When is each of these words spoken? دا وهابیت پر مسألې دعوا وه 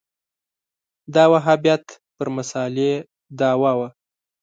دا 1.13 1.23
وهابیت 1.33 1.83
پر 2.15 2.27
مسألې 2.37 2.91
دعوا 3.39 3.71
وه 3.79 3.89